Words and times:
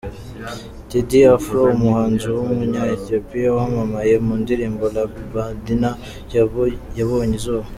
Teddy 0.89 1.19
Afro, 1.35 1.59
umuhanzi 1.75 2.25
w’umunya-Ethiopia 2.35 3.49
wamamaye 3.57 4.13
mu 4.25 4.33
ndirimbo 4.41 4.83
Lambadina 4.95 5.89
yabonye 6.99 7.33
izuba. 7.39 7.67